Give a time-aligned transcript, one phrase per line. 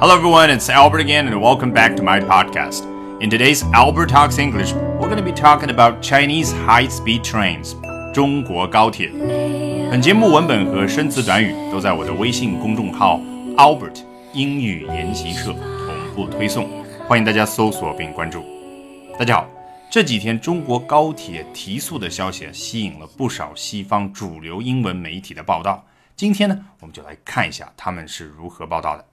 [0.00, 2.86] Hello everyone, it's Albert again and welcome back to my podcast.
[3.20, 7.74] In today's Albert Talks English, we're going to be talking about Chinese high-speed trains.
[8.14, 9.10] 中国高铁。
[9.90, 13.20] 本节目文本和生词短语都在我的微信公众号
[13.58, 14.00] Albert
[14.32, 16.66] 英语研习社同步推送，
[17.06, 18.42] 欢迎大家搜索并关注。
[19.18, 19.50] 大家好，
[19.90, 25.84] 这几天中国高铁提速的消息吸引了不少西方主流英文媒体的报道。
[26.16, 29.04] 今天呢，我们就来看一下他们是如何报道的。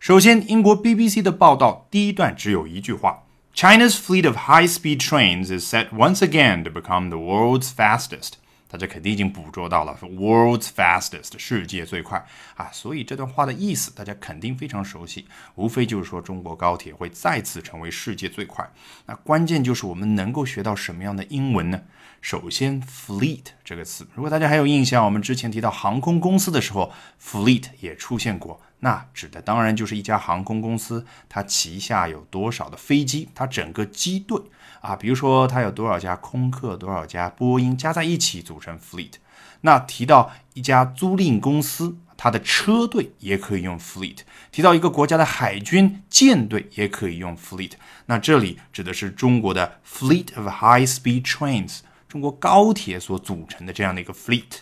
[0.00, 7.70] 首先，英国 BBC 的报道第一段只有一句话：China's fleet of high-speed trains is set once again to become the world's
[7.74, 8.34] fastest。
[8.70, 12.24] 大家肯定已经捕捉到了 “world's fastest” 世界最快
[12.54, 15.26] 啊，所以这段话的意思大家肯定非常熟悉，
[15.56, 18.70] 无非就是说中国高铁会再次成为世界最快。
[19.06, 21.82] 那关键就是我们能够学到什么样的英文呢？
[22.20, 28.60] 首先，fleet 这个词，如果大家还有印象，我们之前提到航空公司的时候，fleet 也出现过。
[28.80, 34.40] 那指的当然就是一家航空公司，它旗下有多少的飞机，它整个机队
[34.80, 39.14] 啊，比如说它有多少家空客，多少家波音，加在一起组成 fleet。
[39.62, 44.18] 那提到一家租赁公司，它的车队也可以用 fleet。
[44.52, 47.72] 提到一个国家的海军舰队，也可以用 fleet。
[48.06, 54.60] 那这里指的是中国的 fleet of high-speed trains，中国高铁所组成的这样的一个 fleet。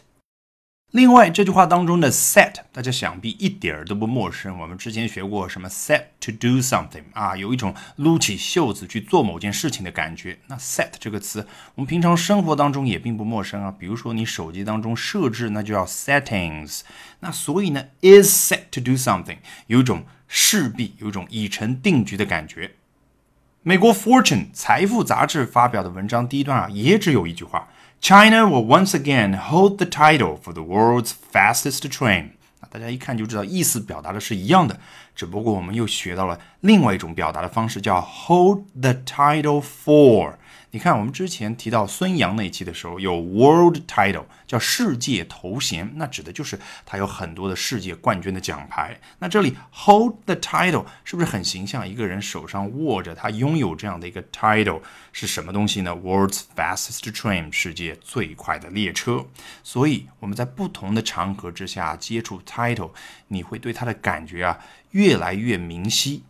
[0.96, 4.58] 另外，这句话当中的 set，大家想必一点儿都不陌生。
[4.58, 10.38] 我们之前学过什么 set to do something 啊，有一种撸起袖子去做某件事情的感觉。
[10.46, 13.70] 那 set 这个词，我们平常生活当中也并不陌生啊。
[13.78, 16.80] 比如说你手机当中设置，那就叫 settings。
[17.20, 19.36] 那所以呢，is set to do something，
[19.66, 22.70] 有一种势必，有一种已成定局的感觉。
[23.62, 27.68] 美国 Fortune 财富杂志发表的文章第一段啊，也只有一句话。
[28.01, 32.31] China will once again hold the title for the world's fastest train。
[32.59, 34.79] 啊，大家一看就知道，意思表达的是一样的，
[35.16, 40.34] 只不过我们又学到了另外一种表达的方式，叫 hold the title for。
[40.72, 49.00] 你看，我们之前提到孙杨那一期的时候，有 world title，叫世界头衔，那指的就是他有很多的世界冠军的奖牌。
[49.20, 51.88] 那这里 hold the title 是不是很形象？
[51.88, 59.24] 一个人手上握着他拥有这样的一个 title 是什么东西呢？World's fastest train，世界最快的列车。
[59.62, 62.90] 所以我们在不同的场合之下接触 title，
[63.28, 64.58] 你会对它的感觉啊
[64.95, 66.23] 越来越明晰。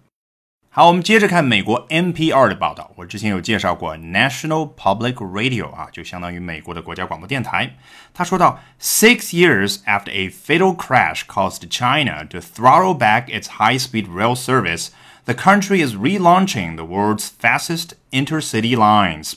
[0.74, 2.92] 好，我们接着看美国 NPR 的报道。
[2.96, 7.76] 我之前有介绍过 National Public Radio 啊，就相当于美国的国家广播电台。
[8.14, 14.92] 他说到，Six years after a fatal crash caused China to throttle back its high-speed rail service,
[15.26, 19.34] the country is relaunching the world's fastest intercity lines。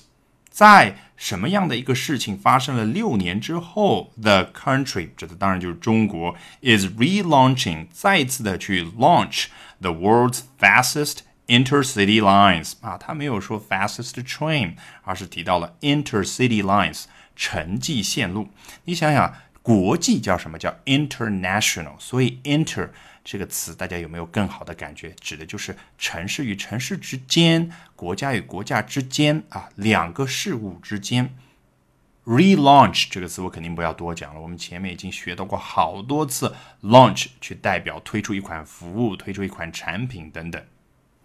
[0.59, 9.45] 在什么样的一个事情发生了六年之后，the country 指的当然就是中国，is relaunching 再次的去 launch
[9.79, 17.05] the world's fastest intercity lines 啊，他没有说 fastest train，而是提到了 intercity lines
[17.37, 18.49] 城际线路。
[18.83, 21.93] 你想想，国际叫什么叫 international？
[21.97, 22.89] 所以 inter
[23.31, 25.13] 这个词大家有没有更好的感觉？
[25.21, 31.35] 指的就是城市与城市之间，国家与国家之间啊，两个事物之间。
[32.25, 40.59] relaunch 这个词我肯定不要多讲了，我们前面已经学到过好多次，launch 去代表推出一款服务、推出一款产品等等。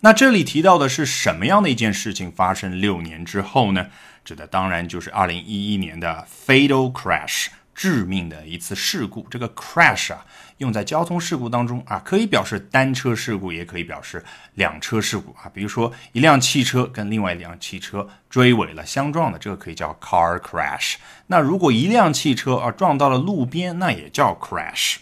[0.00, 3.86] 那这里提到的是什么样的一件事情发生六年之后呢？
[4.22, 9.26] 指的当然就是二零一一年的 fatal crash，致命的一次事故。
[9.30, 10.26] 这个 crash 啊，
[10.58, 15.50] 用在交通事故当中啊，可以表示单车事故，也可以表示两车事故啊。
[15.52, 20.94] 比如说一辆汽车跟另外一辆汽车追尾了，相撞的，这个可以叫 car crash。
[21.26, 24.96] 那如果一辆汽车啊撞到了路边，那也叫 crash。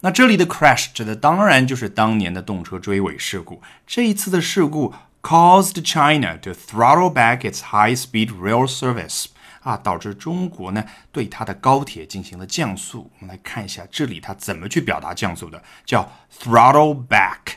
[0.00, 3.62] 那这里的 crash 指的当然就是当年的动车追尾事故。
[3.86, 9.26] 这一次的事故 caused China to throttle back its high-speed rail service，
[9.62, 13.10] 啊，导致中国呢对它的高铁进行了降速。
[13.18, 17.56] 我们来看一下这里它怎么去表达降速的，叫 throttle back。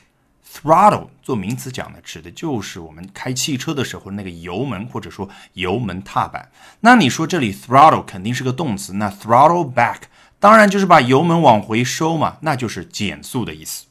[0.53, 6.51] throttle 做名词讲呢，指的就是我们开汽车的时候那个油门或者说油门踏板。
[6.81, 10.01] 那你说这里 throttle 肯定是个动词，那 throttle back。
[10.39, 13.85] 当然就是把油门往回收嘛，那就是减速的意思。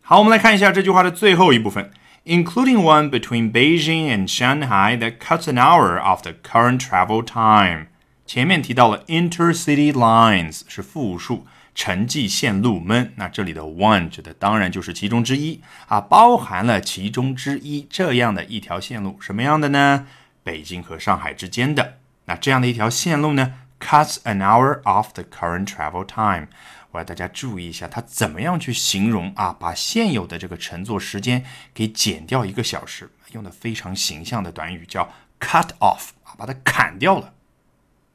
[0.00, 1.90] 好，我们来看一下这句话的最后一部分
[2.25, 7.87] ，including one between Beijing and Shanghai that cuts an hour of the current travel time。
[8.25, 13.13] 前面提到了 intercity lines 是复数，城际线路们。
[13.17, 20.07] 那这里的 one 指的当然就是其中之一啊，包含了其中之一这样的一条线路，什么样的呢？
[20.43, 21.97] 北京和上海之间的。
[22.25, 23.53] 那这样的一条线路呢？
[23.79, 26.47] cuts an hour off the current travel time。
[26.91, 29.55] 我要大家注意一下，它怎么样去形容啊？
[29.59, 31.43] 把现有的这个乘坐时间
[31.73, 37.33] 给减掉一个小时，用的非常形象的短语叫 cut off 啊，把它砍掉了。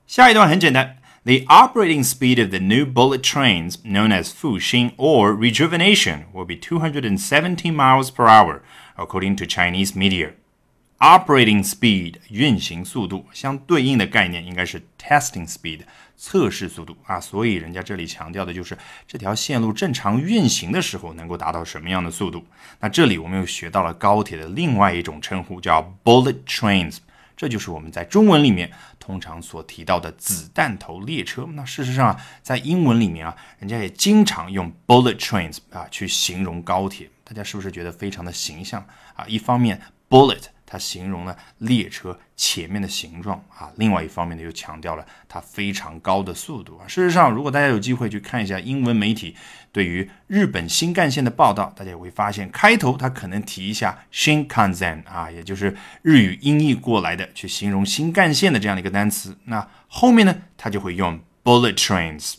[0.07, 6.57] 下一段很简单，The operating speed of the new bullet trains known as Fuxing or Rejuvenation will be
[6.57, 8.63] 270 miles per hour,
[8.97, 10.33] according to Chinese media.
[11.06, 15.82] Operating speed 运行速度相对应的概念应该是 testing speed
[16.18, 18.76] 测试速度啊，所以人家这里强调的就是
[19.08, 22.44] 这条线路正常运行的时候能够达到什么样的速度。
[22.80, 26.98] 那这里我们又学到了高铁的另外一种称呼，叫 bullet trains，
[27.38, 31.48] 这就是我们在中文里面通常所提到的子弹头列车。
[31.54, 39.24] 那事实上啊，在英文里面啊，人家也经常用 bullet trains 啊去形容高铁，大家是不是觉得非常的形象啊？
[39.28, 39.80] 一方面
[40.10, 40.46] bullet。
[40.76, 46.84] 它形容了列车前面的形状啊，另外一方面呢，又强调了它非常高的速度啊。
[46.86, 49.34] 事实上，如果大家有机会去看一下英文媒体
[49.72, 59.38] 对于日本新干线的报道，大家也会发现，开头它可能提一下 Shinkansen 啊，也就是日语音译过来的去形容新干线的这样的一个单词。
[59.46, 62.36] 那后面呢，它就会用 bullet trains。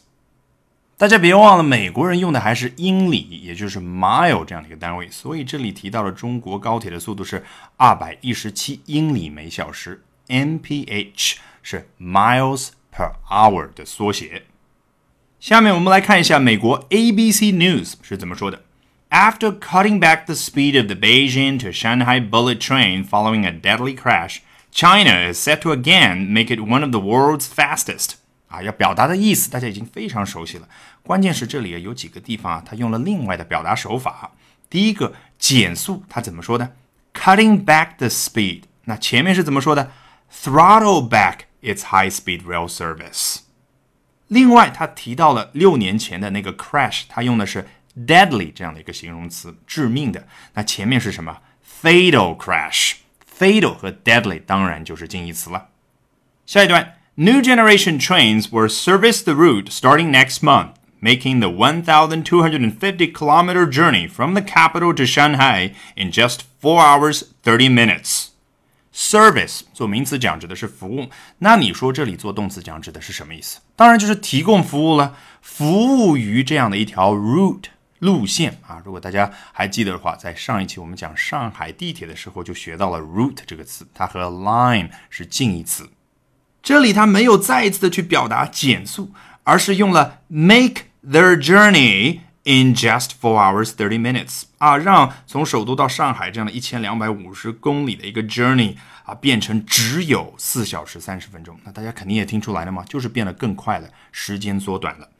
[0.97, 7.43] 大家别忘了，美国人用的还是英里，也就是 mile 这样的一个单位，所以这里提到了中国高铁的速度是
[7.77, 14.43] 二百一十七英里每小时，mph 是 miles per hour 的缩写。
[15.39, 18.61] 下面我们来看一下美国 ABC News 是怎么说的：
[19.09, 24.41] After cutting back the speed of the Beijing to Shanghai bullet train following a deadly crash,
[24.71, 28.17] China is set to again make it one of the world's fastest.
[28.56, 30.68] 啊，要表达的意思大家已经非常熟悉了。
[31.02, 34.32] 关键是这里有几个地方啊，它用了另外的表达手法。
[34.70, 36.74] 第一个减速，它怎么说的
[37.12, 38.62] ？Cutting back the speed。
[38.84, 39.92] 那前面是怎么说的
[40.32, 43.40] ？Throttle back its high-speed rail service。
[44.28, 50.26] 另外，他提到了六年前的那个 crash，他用的是 deadly 这样的一个形容词，致命的。
[50.54, 51.42] 那前面是什么
[51.82, 52.94] ？Fatal crash。
[53.38, 55.68] Fatal 和 deadly 当然就是近义词了。
[56.46, 56.95] 下一段。
[57.15, 64.33] New generation trains will service the route starting next month, making the 1,250 kilometer journey from
[64.33, 68.29] the capital to Shanghai in just 4 hours 30 minutes.
[68.93, 71.09] Service 做名词讲指的是服务，
[71.39, 73.59] 那你说这里做动词讲指的是什么意思？
[73.75, 77.65] 当然就是提供服务了，服务于这样的一条 route
[77.99, 78.81] 路线啊。
[78.83, 85.89] 如果大家还记得的话，在上一期我们讲上海地铁的时候就学到了 route 这个词，它和 line 是近义词。
[86.66, 89.12] 这里他没有再一次的去表达减速，
[89.44, 98.74] 而是用了 make their journey in just four hours thirty minutes 啊，让从首都到上海这样的一千两百五十公里的一个 journey
[99.04, 101.56] 啊，变成只有四小时三十分钟。
[101.62, 105.10] 那大家肯定也听出来了嘛，就是变得更快了，时间缩短了。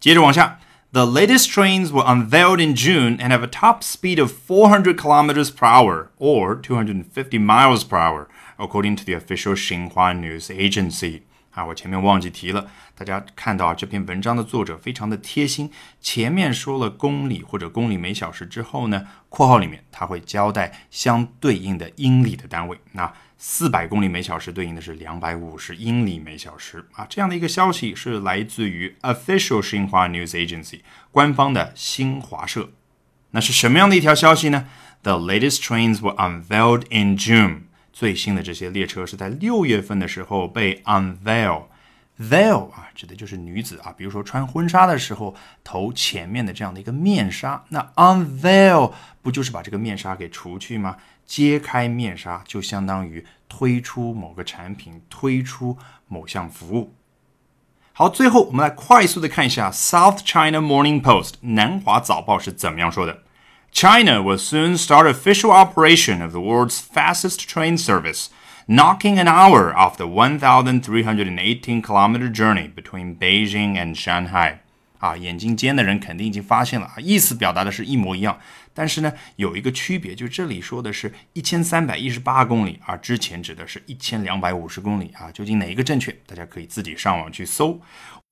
[0.00, 0.58] 接着往下
[0.90, 5.68] ，The latest trains were unveiled in June and have a top speed of 400 kilometers per
[5.68, 8.26] hour or 250 miles per hour.
[8.56, 15.70] According to the official Xinhua News Agency，啊，我前面忘记提了，大家看到这篇文章的作者非常的贴心，
[16.00, 22.78] 前面说了公里或者公里每小时之后呢，括号里面他会交代相对应的英里的单位。
[22.92, 30.80] 那四百公里每小时对应的是两百五十英里每小时啊，这样的一个消息是来自于 official Xinhua News Agency
[31.10, 32.70] 官方的新华社。
[33.32, 34.68] 那是什么样的一条消息呢
[35.02, 37.62] ？The latest trains were unveiled in June。
[37.94, 45.32] 最新的这些列车是在六月份的时候被 unveil，veil 啊，指的就是女子啊，比如说穿婚纱的时候
[45.62, 50.96] 头前面的这样的一个面纱，那 unveil 不就是把这个面纱给除去吗？
[51.24, 56.92] 揭开面纱就相当于推出某个产品，推出某项服务。
[57.92, 63.22] 好，最后我们来快速的看一下 South China Morning Post 南华早报是怎么样说的。
[63.73, 68.29] China will soon start official operation of the world's fastest train service,
[68.67, 74.59] knocking an hour off the 1,318 kilometer journey between Beijing and Shanghai.
[74.99, 78.37] 啊，眼睛尖的人肯定已经发现了啊，意思表达的是一模一样，
[78.73, 86.11] 但是呢，有一个区别，就这里说的是一千三百一十八公里，而之前指的是一千两百五十公里啊，究竟哪一个正确？
[86.27, 87.79] 大家可以自己上网去搜。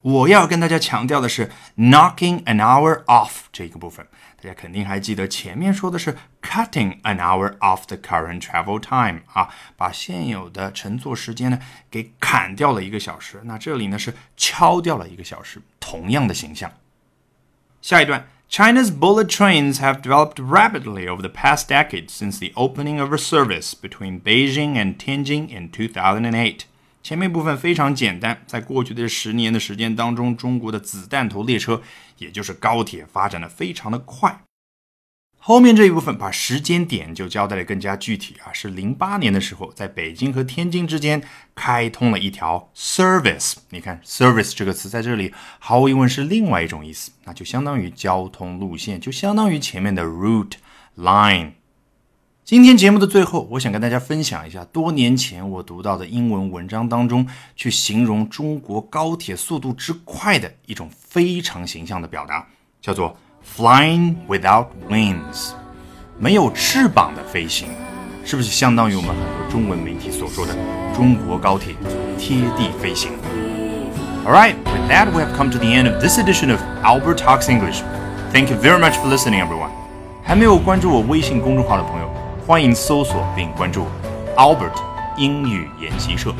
[0.01, 4.05] 我要跟大家强调的是 knocking an hour off 这个部分，
[4.41, 13.41] 大家肯定还记得前面说的是 cutting an hour off the current travel time 啊，把现有的乘坐时间呢给砍掉了一个小时。
[13.45, 16.71] 那这里呢是敲掉了一个小时，同样的形象。
[17.81, 23.73] 下一段，China's bullet trains have developed rapidly over the past decade since the opening of a service
[23.73, 26.65] between Beijing and Tianjin in 2008.
[27.02, 31.82] 前面部分非常简单，在过去的十年的时间当中，中国的子弹头列车，
[32.18, 34.42] 也就是高铁，发展的非常的快。
[35.44, 41.20] 后面这一部分把时间点就交代的更加具体啊，是零八年的时候，在北京和天津之间
[41.56, 43.54] 开通了一条 service。
[43.70, 50.52] 你看 service 这个词在这里毫无疑问是另外一种意思，那就相当于交通路线，就相当于前面的 route
[50.96, 51.54] line。
[52.44, 62.46] 今天节目的最后，我想跟大家分享一下多年前我读到的英文文章当中，去形容中国高铁速度之快的一种非常形象的表达，
[62.80, 63.16] 叫做。
[63.56, 65.50] Flying without wings，
[66.16, 67.66] 没有翅膀的飞行，
[68.24, 70.54] 是不是相当于我们很多中文媒体所说的
[70.94, 71.74] 中国高铁
[72.16, 73.10] 贴地飞行
[74.24, 77.48] ？All right, with that we have come to the end of this edition of Albert Talks
[77.48, 77.82] English.
[78.32, 79.70] Thank you very much for listening, everyone.
[80.22, 82.08] 还没有关注我微信公众号的朋友，
[82.52, 83.86] 欢迎搜索并关注
[84.36, 84.74] Albert
[85.16, 86.34] 英语研习社。